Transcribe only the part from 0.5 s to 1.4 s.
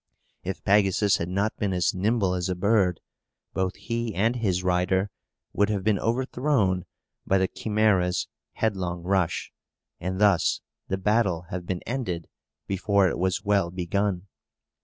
Pegasus had